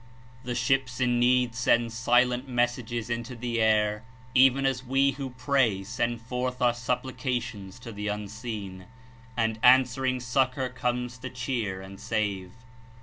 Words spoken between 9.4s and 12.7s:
answering succor comes to cheer and save.